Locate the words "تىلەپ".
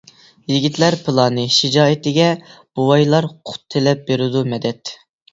3.75-4.01